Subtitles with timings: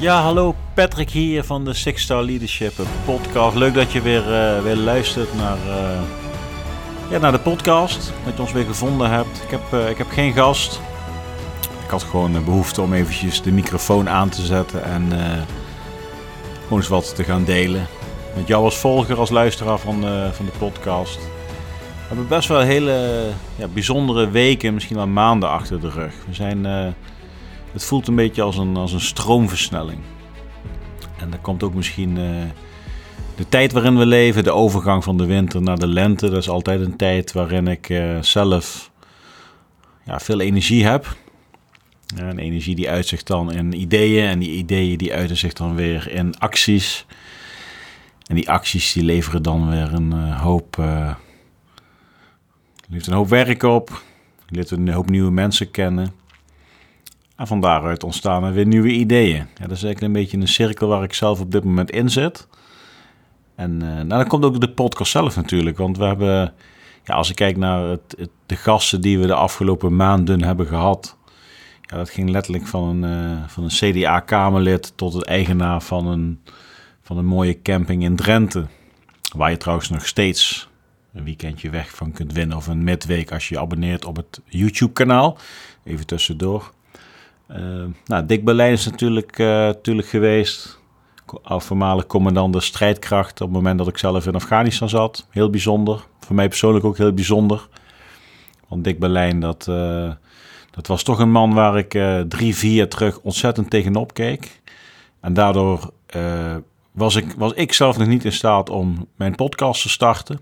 [0.00, 2.72] Ja, hallo Patrick hier van de Six Star Leadership
[3.04, 3.56] podcast.
[3.56, 6.00] Leuk dat je weer, uh, weer luistert naar, uh,
[7.10, 8.12] ja, naar de podcast.
[8.24, 9.42] Dat je ons weer gevonden hebt.
[9.42, 10.80] Ik heb, uh, ik heb geen gast.
[11.84, 15.10] Ik had gewoon behoefte om eventjes de microfoon aan te zetten en
[16.62, 17.86] gewoon eens wat te gaan delen.
[18.36, 21.16] Met jou als volger, als luisteraar van, van de podcast.
[21.16, 23.24] We hebben best wel hele
[23.56, 26.12] ja, bijzondere weken, misschien wel maanden achter de rug.
[26.26, 26.66] We zijn
[27.72, 29.98] het voelt een beetje als een, als een stroomversnelling.
[31.18, 32.42] En dat komt ook misschien uh,
[33.36, 36.28] de tijd waarin we leven, de overgang van de winter naar de lente.
[36.28, 38.90] Dat is altijd een tijd waarin ik uh, zelf
[40.04, 41.16] ja, veel energie heb.
[42.16, 46.10] Een energie die uitzicht dan in ideeën en die ideeën die uiten zich dan weer
[46.10, 47.06] in acties.
[48.26, 51.14] En die acties die leveren dan weer een uh, hoop, uh,
[52.90, 54.02] een hoop werk op.
[54.48, 56.12] Leert een hoop nieuwe mensen kennen.
[57.38, 59.36] En van daaruit ontstaan er weer nieuwe ideeën.
[59.36, 62.10] Ja, dat is eigenlijk een beetje een cirkel waar ik zelf op dit moment in
[62.10, 62.48] zit.
[63.54, 65.76] En uh, nou, dan komt ook de podcast zelf natuurlijk.
[65.76, 66.54] Want we hebben,
[67.04, 71.16] ja, als ik kijk naar het, de gasten die we de afgelopen maanden hebben gehad.
[71.82, 76.40] Ja, dat ging letterlijk van een, van een CDA-Kamerlid tot het eigenaar van een,
[77.02, 78.66] van een mooie camping in Drenthe.
[79.36, 80.68] Waar je trouwens nog steeds
[81.12, 82.56] een weekendje weg van kunt winnen.
[82.56, 85.38] Of een midweek als je je abonneert op het YouTube-kanaal.
[85.84, 86.76] Even tussendoor.
[87.50, 90.78] Uh, nou, Dick Berlijn is natuurlijk, natuurlijk geweest.
[91.44, 95.26] Voormalig commandant de strijdkracht op het moment dat ik zelf in Afghanistan zat.
[95.30, 96.04] Heel bijzonder.
[96.20, 97.68] Voor mij persoonlijk ook heel bijzonder.
[98.68, 100.12] Want Dick Berlijn, dat, uh,
[100.70, 104.60] dat was toch een man waar ik drie, vier jaar terug ontzettend tegenop keek.
[105.20, 105.92] En daardoor
[106.92, 110.40] was, ik, was ik zelf nog niet in staat om mijn podcast te starten.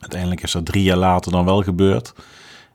[0.00, 2.14] Uiteindelijk is dat drie jaar later dan wel gebeurd.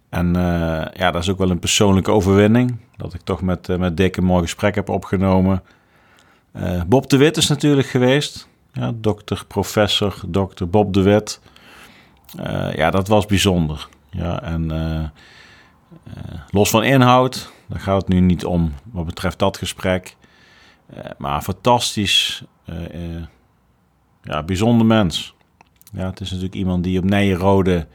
[0.09, 2.77] En uh, ja, dat is ook wel een persoonlijke overwinning.
[2.97, 5.63] Dat ik toch met, uh, met Dick een mooi gesprek heb opgenomen.
[6.55, 8.47] Uh, Bob de Wit is natuurlijk geweest.
[8.73, 11.41] Ja, dokter, professor, dokter Bob de Wit.
[12.75, 13.87] ja, dat was bijzonder.
[14.09, 14.71] Ja, en
[16.49, 20.15] los van inhoud, daar gaat het nu niet om wat betreft dat gesprek.
[21.17, 22.43] maar fantastisch,
[24.23, 25.35] ja, bijzonder mens.
[25.93, 27.87] Ja, het is natuurlijk iemand die op Nijenrode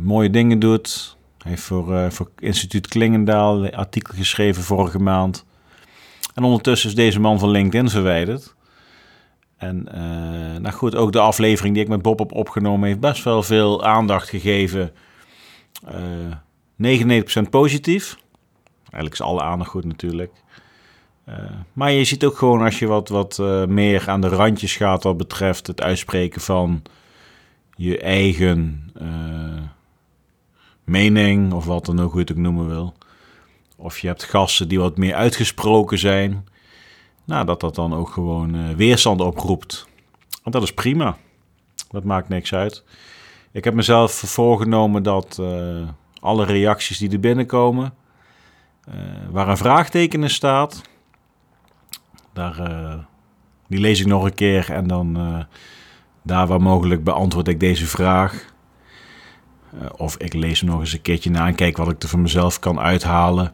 [0.00, 1.16] mooie dingen doet.
[1.42, 5.44] Hij heeft voor, uh, voor instituut Klingendaal een artikel geschreven vorige maand.
[6.34, 8.54] En ondertussen is deze man van LinkedIn verwijderd.
[9.56, 13.24] En uh, nou goed, ook de aflevering die ik met Bob heb opgenomen heeft best
[13.24, 14.92] wel veel aandacht gegeven.
[15.84, 15.90] 99%
[17.50, 18.16] positief.
[18.82, 20.32] Eigenlijk is alle aandacht goed natuurlijk.
[21.72, 25.16] Maar je ziet ook gewoon als je wat, wat meer aan de randjes gaat wat
[25.16, 26.82] betreft het uitspreken van
[27.82, 29.62] je eigen uh,
[30.84, 32.94] mening, of wat dan ook, hoe je het ook noemen wil.
[33.76, 36.48] Of je hebt gasten die wat meer uitgesproken zijn.
[37.24, 39.88] Nou, dat dat dan ook gewoon uh, weerstand oproept.
[40.42, 41.16] Want dat is prima.
[41.90, 42.84] Dat maakt niks uit.
[43.52, 45.88] Ik heb mezelf voorgenomen dat uh,
[46.20, 47.94] alle reacties die er binnenkomen,
[49.30, 50.82] waar een vraagteken in staat,
[52.32, 52.56] daar,
[53.66, 55.16] die lees ik nog een keer en dan
[56.22, 58.48] daar waar mogelijk beantwoord ik deze vraag.
[59.74, 62.08] Uh, of ik lees hem nog eens een keertje na en kijk wat ik er
[62.08, 63.52] voor mezelf kan uithalen.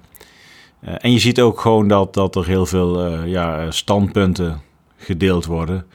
[0.81, 4.61] Uh, en je ziet ook gewoon dat, dat er heel veel uh, ja, standpunten
[4.97, 5.87] gedeeld worden.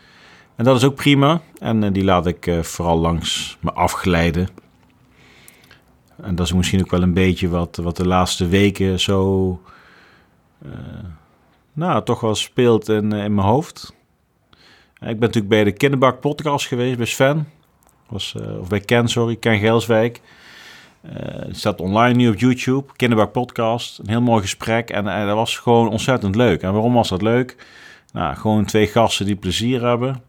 [0.55, 1.41] En dat is ook prima.
[1.59, 4.47] En die laat ik vooral langs me afglijden.
[6.21, 9.61] En dat is misschien ook wel een beetje wat, wat de laatste weken zo.
[11.73, 13.93] nou, toch wel speelt in, in mijn hoofd.
[15.01, 17.47] Ik ben natuurlijk bij de Kinderbak podcast geweest, bij Sven.
[18.07, 20.22] Was, uh, of bij Ken, sorry, Ken Gelswijk.
[21.06, 24.00] Uh, staat online nu op YouTube, Kinderbak podcast.
[24.00, 26.62] Een heel mooi gesprek en, en dat was gewoon ontzettend leuk.
[26.62, 27.68] En waarom was dat leuk?
[28.13, 30.24] Nou, gewoon twee gasten die plezier hebben.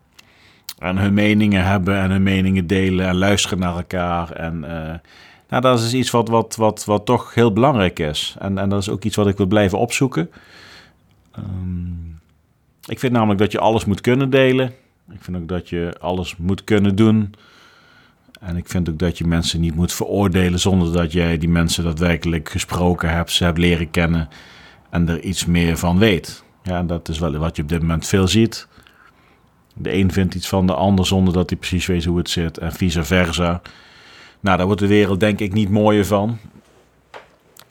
[0.78, 4.30] En hun meningen hebben en hun meningen delen en luisteren naar elkaar.
[4.30, 4.60] En
[5.48, 8.36] nou, dat is iets wat, wat, wat, wat toch heel belangrijk is.
[8.38, 10.30] En, en dat is ook iets wat ik wil blijven opzoeken.
[11.38, 12.20] Um,
[12.86, 14.74] ik vind namelijk dat je alles moet kunnen delen.
[15.12, 17.34] Ik vind ook dat je alles moet kunnen doen.
[18.40, 21.84] En ik vind ook dat je mensen niet moet veroordelen zonder dat jij die mensen
[21.84, 24.28] daadwerkelijk gesproken hebt, ze hebt leren kennen
[24.90, 26.44] en er iets meer van weet.
[26.62, 28.68] Ja, dat is wel wat je op dit moment veel ziet.
[29.74, 32.58] De een vindt iets van de ander zonder dat hij precies weet hoe het zit
[32.58, 33.62] en vice versa.
[34.40, 36.38] Nou, daar wordt de wereld denk ik niet mooier van.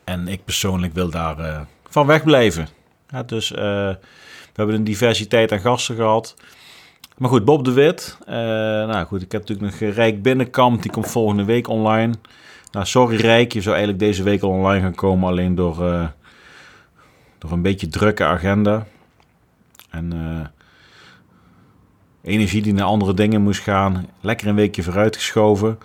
[0.03, 2.67] En ik persoonlijk wil daar uh, van wegblijven.
[3.09, 3.89] Ja, dus uh,
[4.53, 6.35] we hebben een diversiteit aan gasten gehad.
[7.17, 8.17] Maar goed, Bob de Wit.
[8.21, 10.81] Uh, nou goed, ik heb natuurlijk nog Rijk Binnenkamp.
[10.81, 12.13] Die komt volgende week online.
[12.71, 15.29] Nou, sorry Rijk, je zou eigenlijk deze week al online gaan komen.
[15.29, 16.07] Alleen door, uh,
[17.39, 18.85] nog een beetje drukke agenda.
[19.89, 20.13] En
[22.23, 24.07] energie die naar andere dingen moest gaan.
[24.21, 25.79] Lekker een weekje vooruitgeschoven.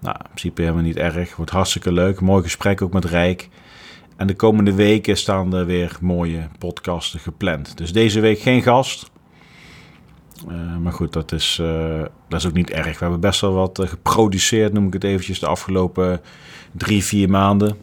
[0.00, 1.36] Nou, in principe helemaal niet erg.
[1.36, 2.20] Wordt hartstikke leuk.
[2.20, 3.48] Mooi gesprek ook met Rijk.
[4.18, 7.76] En de komende weken staan er weer mooie podcasten gepland.
[7.76, 9.10] Dus deze week geen gast.
[10.48, 12.92] Uh, maar goed, dat is, uh, dat is ook niet erg.
[12.92, 16.20] We hebben best wel wat uh, geproduceerd, noem ik het eventjes, de afgelopen
[16.72, 17.76] drie, vier maanden.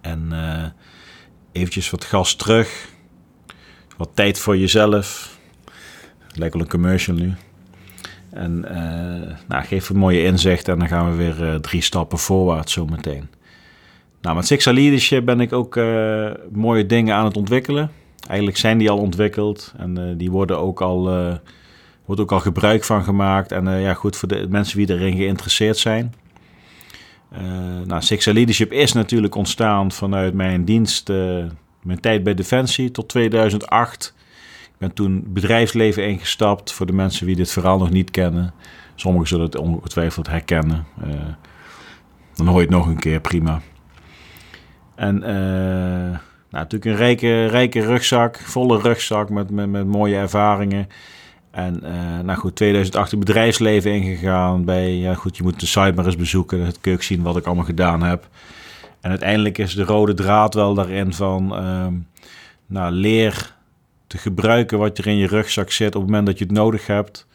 [0.00, 0.32] En
[1.52, 2.88] eventjes wat gas terug.
[3.96, 5.38] Wat tijd voor jezelf.
[6.34, 7.34] Lijkt wel een commercial nu.
[8.30, 8.60] En
[9.48, 13.28] nou, geef een mooie inzicht en dan gaan we weer drie stappen voorwaarts zometeen.
[14.26, 15.80] Nou, met Sixa Leadership ben ik ook
[16.52, 17.90] mooie dingen aan het ontwikkelen.
[18.26, 21.34] Eigenlijk zijn die al ontwikkeld en uh, die worden ook al, uh,
[22.04, 23.52] wordt ook al gebruik van gemaakt.
[23.52, 26.14] En ja, goed voor de mensen die erin geïnteresseerd zijn.
[27.84, 31.08] nou, Leadership is natuurlijk ontstaan vanuit mijn dienst,
[31.82, 34.14] mijn tijd bij Defensie tot 2008.
[34.62, 38.54] Ik ben toen bedrijfsleven ingestapt voor de mensen die dit verhaal nog niet kennen.
[38.94, 40.86] Sommigen zullen het ongetwijfeld herkennen.
[42.34, 43.60] dan hoor je het nog een keer, prima.
[44.96, 45.18] En
[46.50, 50.88] nou, natuurlijk een rijke, rijke rugzak, volle rugzak met, met, mooie ervaringen.
[51.50, 54.64] En uh, nou goed, 2008 het bedrijfsleven ingegaan.
[54.64, 56.60] Bij, ja goed, je moet de site eens bezoeken.
[56.60, 58.28] Het kun je zien wat ik allemaal gedaan heb.
[59.00, 61.58] En uiteindelijk is de rode draad wel daarin van...
[61.62, 61.86] Uh,
[62.66, 63.54] nou, leer
[64.06, 66.86] te gebruiken wat er in je rugzak zit op het moment dat je het nodig
[66.86, 67.26] hebt.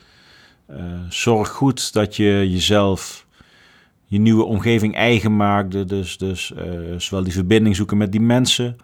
[0.69, 0.77] Uh,
[1.09, 3.25] zorg goed dat je jezelf
[4.11, 5.89] je nieuwe omgeving eigen maakt.
[5.89, 6.63] Dus, dus uh,
[6.97, 8.77] zowel die verbinding zoeken met die mensen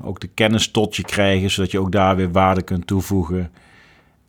[0.00, 3.50] ook de kennis tot je krijgen, zodat je ook daar weer waarde kunt toevoegen.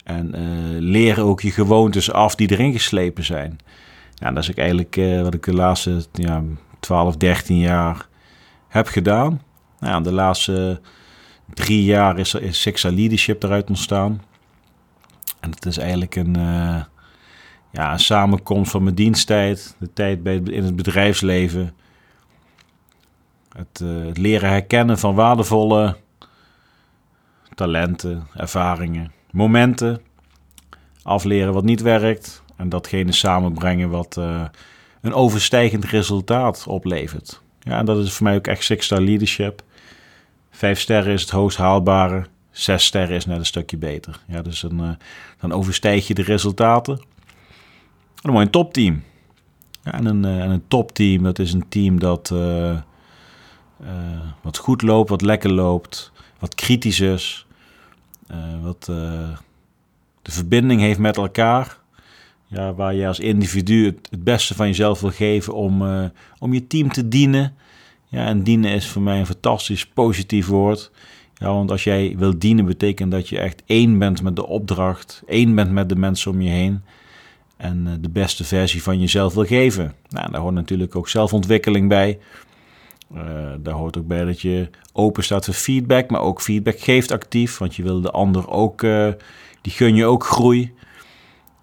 [0.04, 0.42] En uh,
[0.80, 3.58] leer ook je gewoontes af die erin geslepen zijn.
[4.14, 6.44] Ja, dat is ook eigenlijk uh, wat ik de laatste ja,
[6.80, 8.08] 12, 13 jaar
[8.68, 9.42] heb gedaan.
[9.80, 10.82] Nou, de laatste
[11.54, 14.22] drie jaar is, is Sixa Leadership eruit ontstaan.
[15.40, 16.36] En het is eigenlijk een,
[17.72, 21.74] ja, een samenkomst van mijn diensttijd, de tijd bij, in het bedrijfsleven
[23.56, 25.98] het, uh, het leren herkennen van waardevolle
[27.56, 30.02] talenten, ervaringen, momenten.
[31.04, 34.44] Afleren wat niet werkt en datgene samenbrengen wat uh,
[35.02, 37.42] een overstijgend resultaat oplevert.
[37.60, 39.64] Ja, en dat is voor mij ook echt six-star leadership.
[40.52, 42.26] Vijf sterren is het hoogst haalbare.
[42.52, 44.20] Zes sterren is net een stukje beter.
[44.28, 44.90] Ja, dus een, uh,
[45.40, 47.02] dan overstijg je de resultaten.
[48.22, 49.04] Een topteam.
[49.84, 52.40] Ja, en, een, en een topteam, dat is een team dat uh,
[53.82, 57.46] uh, wat goed loopt, wat lekker loopt, wat kritisch is,
[58.62, 58.86] wat
[60.22, 61.80] de verbinding heeft met elkaar.
[62.48, 65.84] Ja, waar je als individu het, het beste van jezelf wil geven om,
[66.40, 67.56] om je team te dienen.
[68.08, 70.92] Ja, en dienen is voor mij een fantastisch positief woord.
[71.34, 75.24] Ja, want als jij wil dienen, betekent dat je echt één bent met de opdracht,
[75.28, 76.84] één bent met de mensen om je heen
[77.62, 79.94] en de beste versie van jezelf wil geven.
[80.10, 82.20] Nou, daar hoort natuurlijk ook zelfontwikkeling bij.
[83.16, 83.22] Uh,
[83.60, 87.58] daar hoort ook bij dat je open staat voor feedback, maar ook feedback geeft actief,
[87.58, 89.08] want je wil de ander ook, uh,
[89.62, 90.74] die gun je ook groei.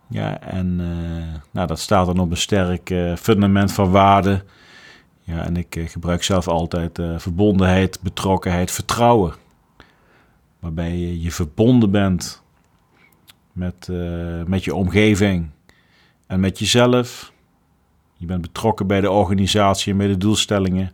[0.09, 0.77] Ja, en
[1.51, 4.45] nou, dat staat dan op een sterk fundament van waarde.
[5.23, 9.35] Ja, en ik gebruik zelf altijd verbondenheid, betrokkenheid, vertrouwen.
[10.59, 12.43] Waarbij je, je verbonden bent
[13.53, 13.89] met,
[14.47, 15.51] met je omgeving
[16.29, 17.33] en met jezelf.
[18.17, 20.93] Je bent betrokken bij de organisatie en bij de doelstellingen.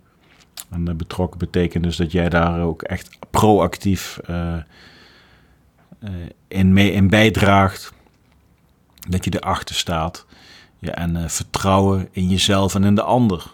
[0.70, 4.56] En betrokken betekent dus dat jij daar ook echt proactief uh,
[6.00, 6.10] uh,
[6.48, 7.92] in, mee, in bijdraagt.
[9.08, 10.26] Dat je erachter staat.
[10.78, 13.52] Ja, en vertrouwen in jezelf en in de ander.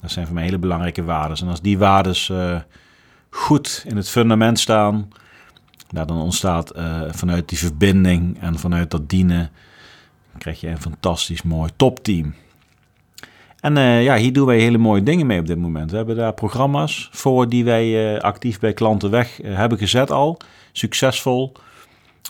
[0.00, 1.36] Dat zijn voor mij hele belangrijke waarden.
[1.36, 2.64] En als die waarden
[3.30, 5.08] goed in het fundament staan,
[5.90, 6.72] nou, dan ontstaat
[7.10, 9.50] vanuit die verbinding en vanuit dat dienen,
[10.38, 12.34] krijg je een fantastisch mooi topteam.
[13.60, 15.90] En uh, ja, hier doen wij hele mooie dingen mee op dit moment.
[15.90, 20.10] We hebben daar programma's voor die wij uh, actief bij klanten weg uh, hebben gezet
[20.10, 20.36] al.
[20.72, 21.52] Succesvol.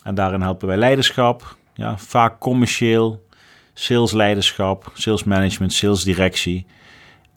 [0.02, 1.56] En daarin helpen wij leiderschap.
[1.74, 3.26] Ja, vaak commercieel,
[3.72, 6.66] salesleiderschap, salesmanagement, salesdirectie.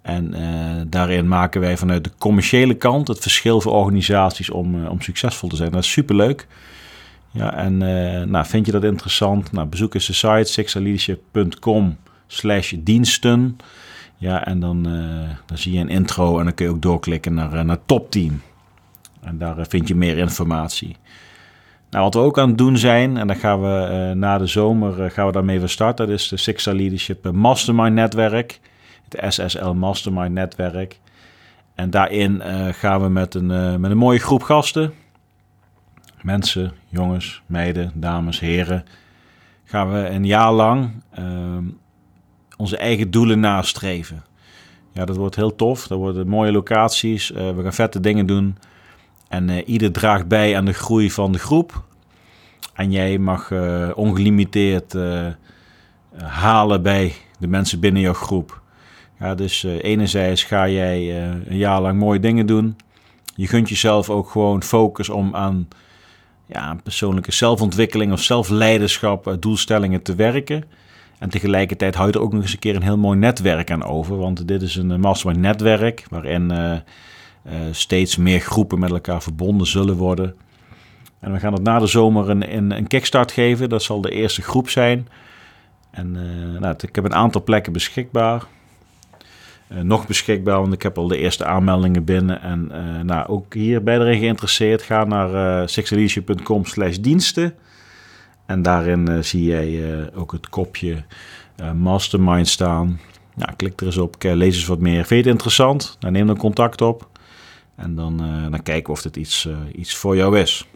[0.01, 0.35] En
[0.89, 5.55] daarin maken wij vanuit de commerciële kant het verschil voor organisaties om, om succesvol te
[5.55, 5.71] zijn.
[5.71, 6.47] Dat is superleuk.
[7.37, 7.77] Ja, en
[8.29, 9.51] nou, vind je dat interessant?
[9.51, 13.57] Nou, bezoek eens de site sixaleadership.com slash diensten.
[14.17, 17.33] Ja, en dan, uh, dan zie je een intro en dan kun je ook doorklikken
[17.33, 18.41] naar, uh, naar Top Team.
[19.21, 20.95] En daar vind je meer informatie.
[21.89, 25.11] Nou, wat we ook aan het doen zijn, en dan gaan we na de zomer
[25.11, 25.97] gaan we daarmee van start.
[25.97, 28.59] Dat is de Sixa Leadership Mastermind Netwerk.
[29.09, 30.99] Het SSL Mastermind Netwerk.
[31.75, 34.93] En daarin eh, gaan we met een, eh, met een mooie groep gasten,
[36.21, 38.85] mensen, jongens, meiden, dames, heren,
[39.63, 41.63] gaan we een jaar lang ehm,
[42.57, 44.23] onze eigen doelen nastreven.
[44.93, 45.87] Ja, dat wordt heel tof.
[45.87, 47.29] Dat worden mooie locaties.
[47.29, 48.57] we gaan vette dingen doen.
[49.27, 51.83] En ieder draagt bij aan de groei van de groep.
[52.73, 53.51] En jij mag
[53.93, 54.95] ongelimiteerd
[56.23, 58.61] halen bij de mensen binnen jouw groep.
[59.19, 62.75] Ja, dus uh, enerzijds ga jij uh, een jaar lang mooie dingen doen.
[63.35, 65.67] Je gunt jezelf ook gewoon focus om aan
[66.47, 70.63] ja, persoonlijke zelfontwikkeling of zelfleiderschap, uh, doelstellingen te werken.
[71.19, 74.17] En tegelijkertijd houdt er ook nog eens een keer een heel mooi netwerk aan over.
[74.17, 76.53] Want dit is een mastermind netwerk waarin
[77.71, 80.35] steeds meer groepen met elkaar verbonden zullen worden.
[81.19, 83.69] En we gaan het na de zomer een, een, een kickstart geven.
[83.69, 85.07] Dat zal de eerste groep zijn.
[85.91, 86.11] En
[86.59, 88.43] nou, ik heb een aantal plekken beschikbaar.
[89.71, 92.41] Uh, nog beschikbaar, want ik heb al de eerste aanmeldingen binnen.
[92.41, 97.53] En uh, nou, ook hier bij erin geïnteresseerd, ga naar uh, slash diensten.
[98.45, 101.03] En daarin zie jij ook het kopje
[101.75, 102.99] Mastermind staan.
[103.35, 104.95] Nou, klik er eens op, lees eens wat meer.
[104.95, 105.97] Vind je het interessant?
[105.99, 107.09] Nou, neem dan contact op.
[107.75, 108.17] En dan,
[108.51, 110.67] dan kijken we of dit iets, iets voor jou is.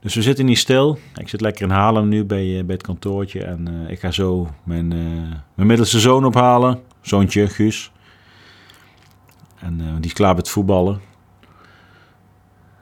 [0.00, 0.98] Dus we zitten niet stil.
[1.14, 3.44] Ik zit lekker in Haarlem nu bij, bij het kantoortje.
[3.44, 4.88] En ik ga zo mijn,
[5.54, 7.92] mijn middelste zoon ophalen zoontje, Guus.
[9.58, 11.00] En uh, die is klaar met voetballen.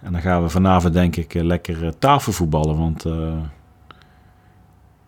[0.01, 2.79] En dan gaan we vanavond denk ik uh, lekker uh, tafelvoetballen.
[2.79, 3.05] Want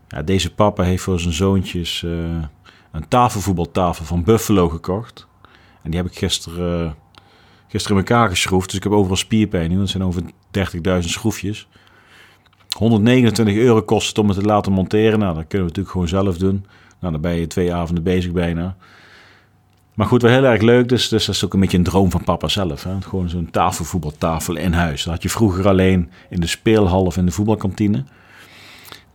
[0.09, 5.26] ja, deze papa heeft voor zijn zoontjes een tafelvoetbaltafel van Buffalo gekocht.
[5.83, 6.94] En die heb ik gisteren,
[7.68, 8.66] gisteren in elkaar geschroefd.
[8.66, 9.78] Dus ik heb overal spierpijn nu.
[9.78, 11.68] Dat zijn over 30.000 schroefjes.
[12.76, 15.18] 129 euro kost het om het te laten monteren.
[15.18, 16.66] Nou, dat kunnen we natuurlijk gewoon zelf doen.
[17.00, 18.76] Nou, dan ben je twee avonden bezig bijna.
[19.95, 20.89] Maar goed, wel heel erg leuk.
[20.89, 22.85] Dus, dus dat is ook een beetje een droom van papa zelf.
[22.85, 23.01] Hè?
[23.01, 25.03] Gewoon zo'n tafelvoetbaltafel in huis.
[25.03, 28.05] Dat had je vroeger alleen in de speelhal of in de voetbalkantine.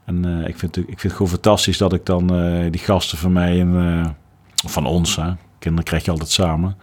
[0.09, 3.17] En uh, ik, vind, ik vind het gewoon fantastisch dat ik dan uh, die gasten
[3.17, 4.07] van mij en uh,
[4.69, 5.31] van ons, hè?
[5.59, 6.77] kinderen krijg je altijd samen,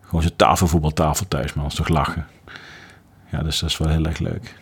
[0.00, 2.26] gewoon zo'n tafelvoetbaltafel thuis, maar ons toch lachen.
[3.30, 4.56] Ja, dus dat is wel heel erg leuk.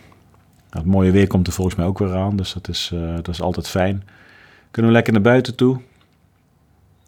[0.69, 3.41] het mooie weer komt er volgens mij ook weer aan, dus dat is, dat is
[3.41, 4.03] altijd fijn.
[4.71, 5.81] Kunnen we lekker naar buiten toe.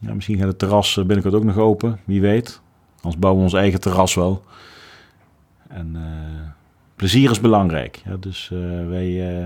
[0.01, 2.61] Ja, misschien gaat het terras eh, binnenkort ook nog open, wie weet.
[2.95, 4.43] Anders bouwen we ons eigen terras wel.
[5.67, 6.49] En uh,
[6.95, 8.01] plezier is belangrijk.
[8.05, 9.41] Ja, dus uh, wij,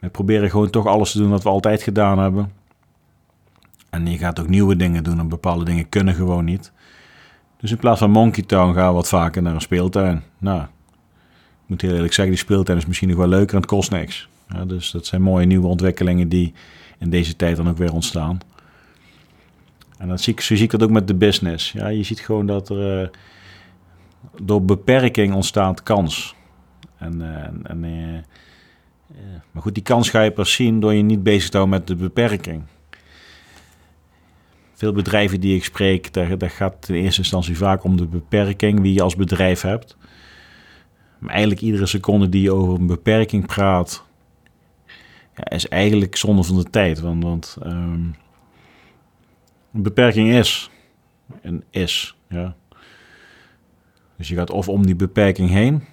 [0.00, 2.52] uh, proberen gewoon toch alles te doen wat we altijd gedaan hebben.
[3.90, 6.72] En je gaat ook nieuwe dingen doen en bepaalde dingen kunnen gewoon niet.
[7.56, 10.22] Dus in plaats van Monkey Town gaan we wat vaker naar een speeltuin.
[10.38, 10.68] Nou, ik
[11.66, 14.28] moet heel eerlijk zeggen, die speeltuin is misschien nog wel leuker en het kost niks.
[14.48, 16.54] Ja, dus dat zijn mooie nieuwe ontwikkelingen die
[16.98, 18.40] in deze tijd dan ook weer ontstaan.
[19.98, 21.72] En dan zie ik, zo zie ik dat ook met de business.
[21.72, 23.08] Ja, je ziet gewoon dat er uh,
[24.42, 26.34] door beperking ontstaat kans.
[26.96, 28.18] En, uh, en uh,
[29.50, 31.86] maar goed, die kans ga je pas zien door je niet bezig te houden met
[31.86, 32.62] de beperking.
[34.72, 38.80] Veel bedrijven die ik spreek, daar, daar gaat in eerste instantie vaak om de beperking
[38.80, 39.96] wie je als bedrijf hebt.
[41.18, 44.04] Maar eigenlijk iedere seconde die je over een beperking praat,
[45.36, 47.00] ja, is eigenlijk zonde van de tijd.
[47.00, 48.14] Want, want um,
[49.72, 50.70] een beperking is.
[51.40, 52.56] En is, ja.
[54.16, 55.84] Dus je gaat of om die beperking heen,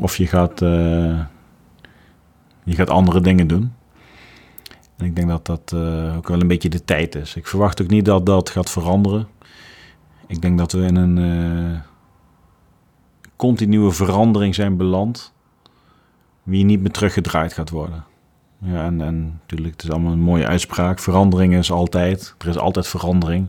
[0.00, 1.24] of je gaat, uh,
[2.64, 3.72] je gaat andere dingen doen.
[4.96, 7.36] En ik denk dat dat uh, ook wel een beetje de tijd is.
[7.36, 9.28] Ik verwacht ook niet dat dat gaat veranderen.
[10.26, 11.80] Ik denk dat we in een uh,
[13.36, 15.32] continue verandering zijn beland,
[16.44, 18.04] die niet meer teruggedraaid gaat worden.
[18.64, 20.98] Ja, en, en natuurlijk, het is allemaal een mooie uitspraak.
[20.98, 22.34] Verandering is altijd.
[22.38, 23.48] Er is altijd verandering.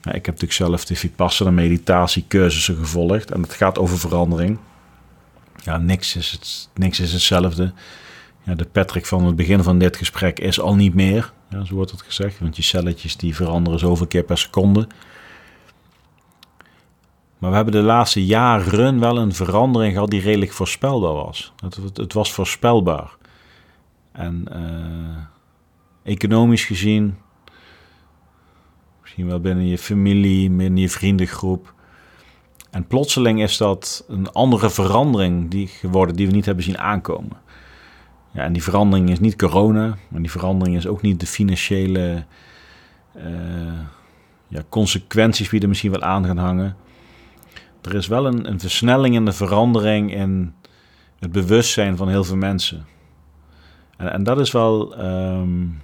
[0.00, 3.30] Ja, ik heb natuurlijk zelf de Vipassana meditatiecursussen gevolgd.
[3.30, 4.58] En het gaat over verandering.
[5.64, 7.72] Ja, niks is, het, niks is hetzelfde.
[8.42, 11.32] Ja, de Patrick van het begin van dit gesprek is al niet meer.
[11.50, 12.38] Ja, zo wordt het gezegd.
[12.38, 14.86] Want je celletjes die veranderen zoveel keer per seconde.
[17.38, 21.52] Maar we hebben de laatste jaren wel een verandering gehad die redelijk voorspelbaar was.
[21.62, 23.17] Het, het, het was voorspelbaar.
[24.18, 27.16] En uh, economisch gezien,
[29.00, 31.74] misschien wel binnen je familie, binnen je vriendengroep.
[32.70, 37.36] En plotseling is dat een andere verandering die geworden die we niet hebben zien aankomen.
[38.30, 42.24] Ja, en die verandering is niet corona, maar die verandering is ook niet de financiële
[43.16, 43.22] uh,
[44.48, 46.76] ja, consequenties die er misschien wel aan gaan hangen.
[47.82, 50.54] Er is wel een, een versnelling en een verandering in
[51.18, 52.86] het bewustzijn van heel veel mensen.
[53.98, 55.82] En, en dat is wel um,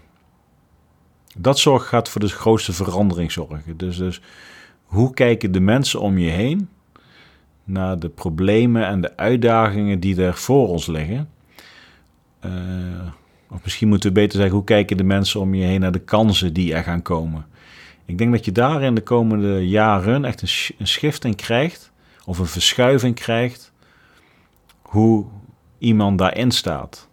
[1.37, 3.77] Dat zorg gaat voor de grootste verandering zorgen.
[3.77, 4.21] Dus, dus
[4.85, 6.69] hoe kijken de mensen om je heen
[7.65, 11.29] naar de problemen en de uitdagingen die er voor ons liggen?
[12.45, 12.53] Uh,
[13.51, 15.99] of misschien moeten we beter zeggen, hoe kijken de mensen om je heen naar de
[15.99, 17.47] kansen die er gaan komen?
[18.05, 21.93] Ik denk dat je daar in de komende jaren echt een, een shift in krijgt,
[22.25, 23.73] of een verschuiving krijgt,
[24.83, 25.25] hoe
[25.79, 27.09] iemand daarin staat.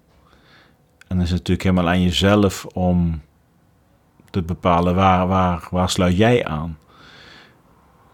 [1.11, 3.21] En dan is het natuurlijk helemaal aan jezelf om
[4.29, 6.77] te bepalen waar, waar, waar sluit jij aan.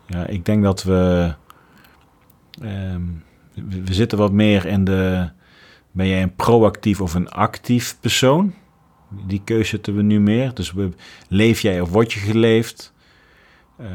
[0.07, 1.33] Ja, ik denk dat we,
[2.61, 3.23] um,
[3.53, 5.29] we, we zitten wat meer in de,
[5.91, 8.53] ben jij een proactief of een actief persoon?
[9.09, 10.53] Die keuze zetten we nu meer.
[10.53, 10.89] Dus we,
[11.27, 12.93] leef jij of word je geleefd?
[13.79, 13.87] Uh,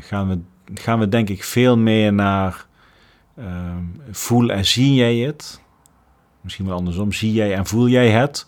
[0.00, 0.40] gaan, we,
[0.74, 2.66] gaan we denk ik veel meer naar
[3.38, 3.76] uh,
[4.10, 5.64] voel en zie jij het?
[6.46, 7.12] Misschien wel andersom.
[7.12, 8.46] Zie jij en voel jij het?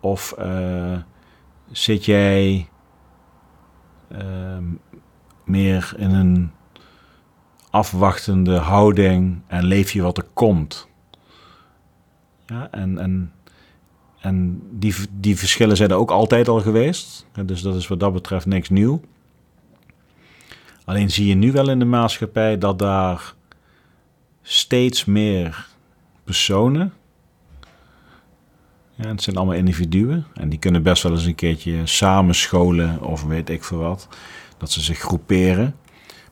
[0.00, 0.98] Of uh,
[1.70, 2.68] zit jij
[4.08, 4.64] ehm,
[5.44, 6.50] meer in een
[7.70, 10.88] afwachtende houding en leef je wat er komt?
[12.46, 13.32] Ja, en, en,
[14.20, 17.26] en die, die verschillen zijn er ook altijd al geweest.
[17.44, 19.00] Dus dat is wat dat betreft niks nieuw.
[20.84, 23.34] Alleen zie je nu wel in de maatschappij dat daar
[24.42, 25.74] steeds meer
[26.26, 26.92] personen.
[28.94, 30.26] Ja, het zijn allemaal individuen.
[30.34, 34.08] En die kunnen best wel eens een keertje samenscholen of weet ik veel wat.
[34.58, 35.74] Dat ze zich groeperen.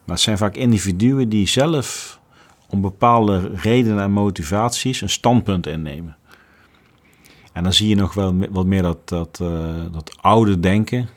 [0.04, 2.20] Maar het zijn vaak individuen die zelf
[2.68, 6.16] om bepaalde redenen en motivaties een standpunt innemen.
[7.52, 11.08] En dan zie je nog wel wat meer dat, dat, uh, dat oude denken.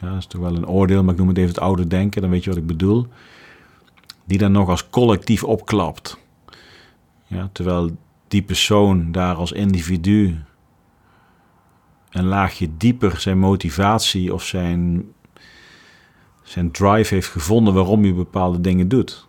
[0.00, 2.20] Ja, dat is toch wel een oordeel, maar ik noem het even het oude denken,
[2.20, 3.06] dan weet je wat ik bedoel.
[4.24, 6.18] Die dan nog als collectief opklapt.
[7.26, 7.96] Ja, terwijl
[8.34, 10.42] die persoon daar als individu
[12.10, 15.04] een laagje dieper zijn motivatie of zijn,
[16.42, 19.26] zijn drive heeft gevonden waarom hij bepaalde dingen doet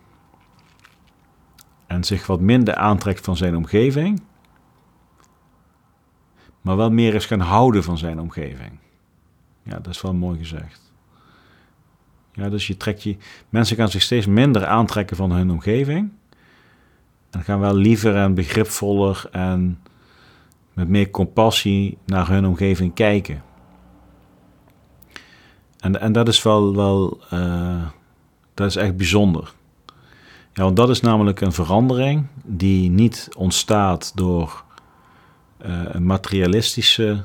[1.86, 4.22] en zich wat minder aantrekt van zijn omgeving,
[6.60, 8.78] maar wel meer is gaan houden van zijn omgeving.
[9.62, 10.92] Ja, dat is wel mooi gezegd.
[12.32, 13.16] Ja, dus je trekt je,
[13.48, 16.10] mensen gaan zich steeds minder aantrekken van hun omgeving.
[17.30, 19.78] En gaan wel liever en begripvoller en
[20.72, 23.42] met meer compassie naar hun omgeving kijken.
[25.78, 27.86] En, en dat is wel, wel uh,
[28.54, 29.54] dat is echt bijzonder.
[30.52, 34.64] Ja, want dat is namelijk een verandering die niet ontstaat door
[35.66, 37.24] uh, een materialistische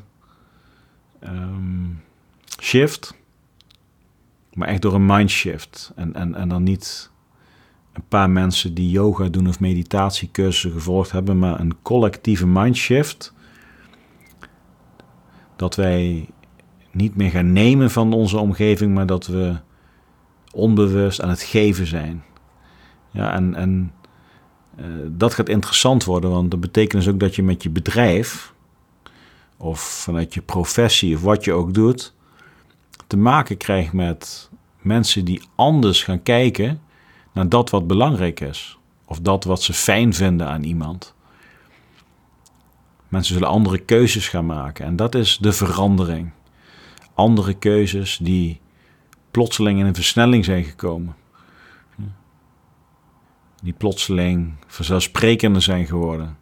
[1.23, 2.01] um,
[2.61, 3.15] shift,
[4.53, 5.91] maar echt door een mindshift.
[5.95, 7.10] En, en, en dan niet
[7.93, 13.33] een paar mensen die yoga doen of meditatiecursussen gevolgd hebben, maar een collectieve mindshift.
[15.55, 16.29] Dat wij
[16.91, 19.55] niet meer gaan nemen van onze omgeving, maar dat we
[20.53, 22.23] onbewust aan het geven zijn.
[23.11, 23.93] Ja, en, en
[24.79, 28.53] uh, dat gaat interessant worden, want dat betekent dus ook dat je met je bedrijf
[29.57, 32.13] of vanuit je professie of wat je ook doet,
[33.07, 34.49] te maken krijgt met
[34.81, 36.81] mensen die anders gaan kijken
[37.31, 38.77] naar dat wat belangrijk is.
[39.05, 41.13] Of dat wat ze fijn vinden aan iemand.
[43.07, 46.31] Mensen zullen andere keuzes gaan maken en dat is de verandering.
[47.13, 48.59] Andere keuzes die
[49.31, 51.15] plotseling in een versnelling zijn gekomen
[53.61, 56.37] die plotseling vanzelfsprekender zijn geworden.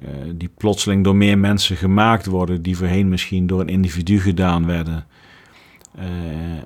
[0.00, 4.66] Uh, die plotseling door meer mensen gemaakt worden, die voorheen misschien door een individu gedaan
[4.66, 5.06] werden.
[5.98, 6.04] Uh,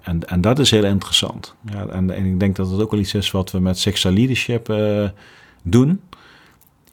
[0.02, 1.54] en, en dat is heel interessant.
[1.72, 4.14] Ja, en, en, ik denk dat het ook wel iets is wat we met sexual
[4.14, 5.08] leadership uh,
[5.62, 6.00] doen.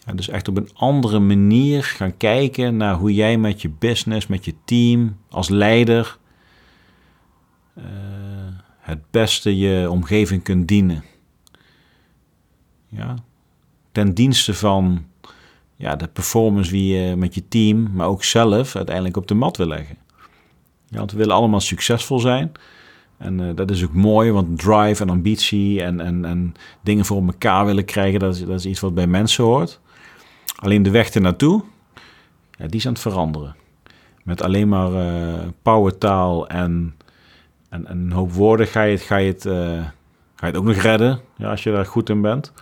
[0.05, 4.27] Ja, dus echt op een andere manier gaan kijken naar hoe jij met je business,
[4.27, 6.17] met je team, als leider,
[8.79, 11.03] het beste je omgeving kunt dienen.
[12.87, 13.15] Ja,
[13.91, 15.05] ten dienste van
[15.75, 19.57] ja, de performance die je met je team, maar ook zelf uiteindelijk op de mat
[19.57, 19.97] wil leggen.
[20.89, 22.51] Ja, want we willen allemaal succesvol zijn.
[23.17, 27.25] En uh, dat is ook mooi, want drive en ambitie en, en, en dingen voor
[27.25, 29.79] elkaar willen krijgen, dat is, dat is iets wat bij mensen hoort.
[30.55, 31.63] Alleen de weg ernaartoe,
[32.51, 33.55] ja, die is aan het veranderen.
[34.23, 36.95] Met alleen maar uh, powertaal en,
[37.69, 39.53] en, en, een hoop woorden ga je het, ga je het, uh,
[40.35, 42.53] ga je het ook nog redden, ja, als je daar goed in bent.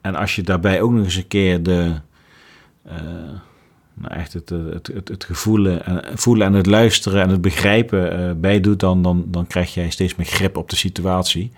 [0.00, 1.94] En als je daarbij ook nog eens een keer de,
[4.00, 8.36] nou echt het, het, het, het gevoelen, en, voelen en het luisteren en het begrijpen
[8.44, 11.52] uh, doet, dan, dan, dan krijg jij steeds meer grip op de situatie.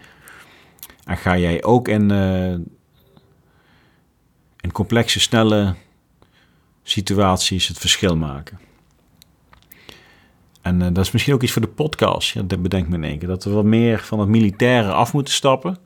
[1.04, 2.10] En ga jij ook in,
[4.60, 5.74] in complexe, snelle
[6.82, 8.58] situaties het verschil maken.
[10.62, 12.48] En dat is misschien ook iets voor de podcast.
[12.48, 13.28] Dat bedenk me in één keer.
[13.28, 15.78] Dat we wat meer van het militaire af moeten stappen.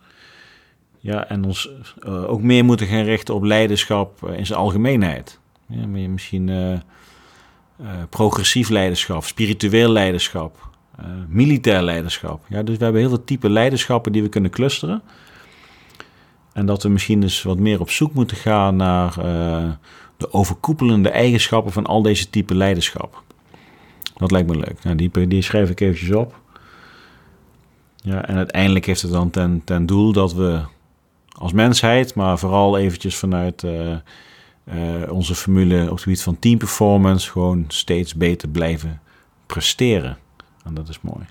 [0.99, 1.71] Ja, en ons
[2.07, 5.41] ook meer moeten gaan richten op leiderschap in zijn algemeenheid.
[5.69, 6.51] Ja, misschien
[8.09, 10.69] progressief leiderschap, spiritueel leiderschap,
[11.29, 12.45] militair leiderschap.
[12.49, 15.03] Ja, dus we hebben heel veel type leiderschappen die we kunnen clusteren.
[16.53, 19.15] En dat we misschien dus wat meer op zoek moeten gaan naar
[20.17, 23.23] de overkoepelende eigenschappen van al deze type leiderschap.
[24.17, 24.83] Dat lijkt me leuk.
[24.83, 26.41] Nou, die, die schrijf ik eventjes op.
[27.97, 30.61] Ja, en uiteindelijk heeft het dan ten, ten doel dat we
[31.33, 33.67] als mensheid, maar vooral eventjes vanuit
[34.75, 39.01] uh, onze formule op het gebied van team performance, gewoon steeds beter blijven
[39.47, 40.19] presteren.
[40.65, 41.27] En dat is mooi.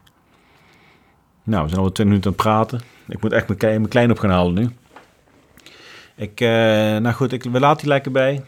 [1.43, 2.81] Nou, we zijn al twee minuten aan het praten.
[3.07, 4.69] Ik moet echt mijn, klein op gaan halen nu.
[6.15, 6.49] Ik, uh,
[6.97, 8.43] nou goed, ik, we laten die lekker bij.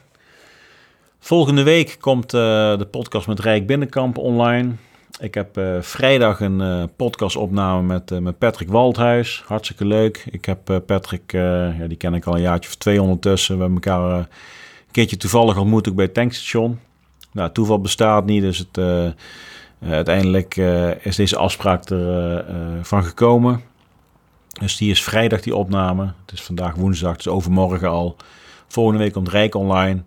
[1.20, 2.42] Volgende week komt uh,
[2.78, 4.72] de podcast met Rijk Binnenkamp online.
[5.20, 9.44] Ik heb vrijdag een uh, podcastopname met, met Patrick Waldhuis.
[9.46, 10.26] Hartstikke leuk.
[10.30, 13.56] Ik heb Patrick, ja, die ken ik al een jaartje of twee ondertussen.
[13.56, 14.28] We hebben elkaar
[14.92, 16.80] keertje toevallig ontmoet ook bij het tankstation.
[17.32, 18.80] Nou, toeval bestaat niet, dus het,
[19.82, 20.56] uiteindelijk
[21.02, 23.62] is deze afspraak ervan van gekomen.
[24.60, 26.14] Dus die is vrijdag die opname.
[26.26, 28.16] Het is vandaag woensdag, dus overmorgen al.
[28.68, 30.04] Volgende week komt Rijk online.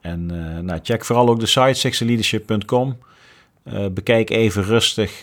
[0.00, 0.26] En
[0.64, 2.98] nou, check vooral ook de site sexyleadership.com.
[3.64, 5.22] Eh, bekijk even rustig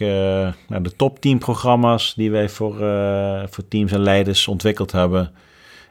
[0.68, 2.76] naar de top 10 programma's die wij voor,
[3.50, 5.32] voor teams en leiders ontwikkeld hebben.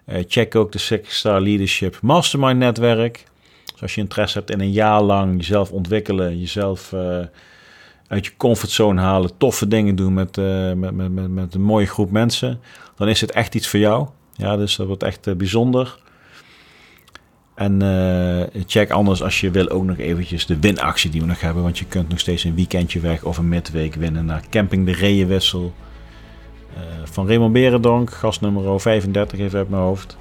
[0.06, 3.24] Check ook de Six Star Leadership Mastermind netwerk.
[3.72, 6.92] Dus als je interesse hebt in een jaar lang jezelf ontwikkelen, jezelf
[8.10, 11.86] uit je comfortzone halen, toffe dingen doen met, uh, met, met, met, met, een mooie
[11.86, 12.60] groep mensen,
[12.96, 14.08] dan is het echt iets voor jou.
[14.32, 15.98] Ja, dus dat wordt echt bijzonder.
[17.54, 17.80] En
[18.66, 21.62] check anders als je wil ook nog eventjes de winactie die we nog hebben.
[21.62, 24.92] Want je kunt nog steeds een weekendje weg of een midweek winnen naar Camping de
[24.92, 25.74] Reeënwissel.
[27.04, 30.16] Van Raymond Berendonk, gast nummer 35 even uit mijn hoofd.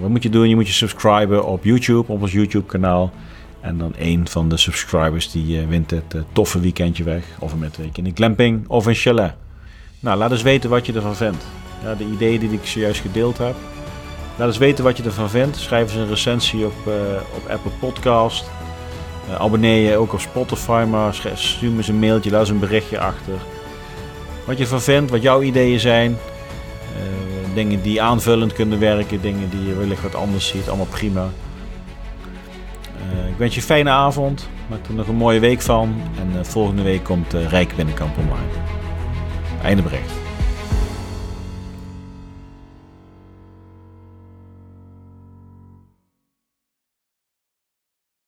[0.00, 0.48] wat moet je doen?
[0.48, 3.12] Je moet je subscriben op YouTube, op ons YouTube kanaal.
[3.64, 7.24] En dan een van de subscribers die uh, wint het toffe weekendje weg.
[7.38, 9.34] Of een midweek in een glamping of een chalet.
[10.00, 11.46] Nou, laat eens weten wat je ervan vindt.
[11.82, 13.54] Ja, de ideeën die ik zojuist gedeeld heb.
[14.36, 15.56] Laat eens weten wat je ervan vindt.
[15.56, 16.74] Schrijf eens een recensie op,
[17.36, 18.50] op Apple Podcast.
[19.38, 22.98] abonneer je ook op Spotify, maar stuur me eens een mailtje, laat eens een berichtje
[22.98, 23.34] achter.
[24.46, 26.16] Wat je ervan vindt, wat jouw ideeën zijn.
[27.54, 31.28] dingen die aanvullend kunnen werken, dingen die je wellicht wat anders ziet, allemaal prima.
[33.12, 34.48] Uh, ik wens je een fijne avond.
[34.66, 35.94] Maak er nog een mooie week van.
[36.20, 38.48] En uh, volgende week komt Rijk Binnenkamp online.
[39.62, 40.23] Einde bericht.